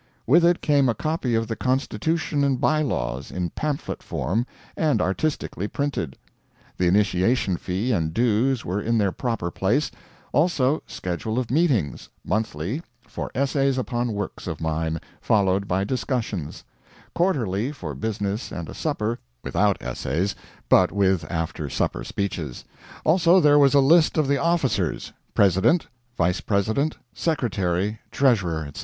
With 0.25 0.43
it 0.43 0.61
came 0.61 0.89
a 0.89 0.95
copy 0.95 1.35
of 1.35 1.47
the 1.47 1.55
Constitution 1.55 2.43
and 2.43 2.59
By 2.59 2.81
Laws, 2.81 3.29
in 3.29 3.51
pamphlet 3.51 4.01
form, 4.01 4.47
and 4.75 4.99
artistically 4.99 5.67
printed. 5.67 6.17
The 6.77 6.87
initiation 6.87 7.55
fee 7.55 7.91
and 7.91 8.11
dues 8.11 8.65
were 8.65 8.81
in 8.81 8.97
their 8.97 9.11
proper 9.11 9.51
place; 9.51 9.91
also, 10.33 10.81
schedule 10.87 11.37
of 11.37 11.51
meetings 11.51 12.09
monthly 12.25 12.81
for 13.07 13.29
essays 13.35 13.77
upon 13.77 14.13
works 14.13 14.47
of 14.47 14.59
mine, 14.59 14.99
followed 15.21 15.67
by 15.67 15.83
discussions; 15.83 16.63
quarterly 17.13 17.71
for 17.71 17.93
business 17.93 18.51
and 18.51 18.69
a 18.69 18.73
supper, 18.73 19.19
without 19.43 19.77
essays, 19.83 20.33
but 20.67 20.91
with 20.91 21.29
after 21.29 21.69
supper 21.69 22.03
speeches; 22.03 22.65
also 23.05 23.39
there 23.39 23.59
was 23.59 23.75
a 23.75 23.79
list 23.79 24.17
of 24.17 24.27
the 24.27 24.37
officers: 24.39 25.13
President, 25.35 25.85
Vice 26.17 26.41
President, 26.41 26.97
Secretary, 27.13 27.99
Treasurer, 28.09 28.61
etc. 28.65 28.79